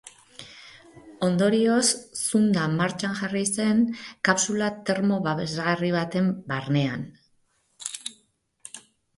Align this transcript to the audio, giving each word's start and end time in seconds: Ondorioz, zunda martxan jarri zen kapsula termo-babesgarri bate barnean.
Ondorioz, 1.27 1.83
zunda 2.21 2.63
martxan 2.79 3.13
jarri 3.21 3.43
zen 3.65 3.83
kapsula 4.29 4.71
termo-babesgarri 4.89 5.93
bate 5.99 6.25
barnean. 6.55 7.05